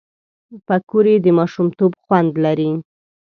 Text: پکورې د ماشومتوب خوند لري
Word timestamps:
پکورې 0.67 1.15
د 1.21 1.27
ماشومتوب 1.37 1.91
خوند 2.03 2.31
لري 2.45 2.71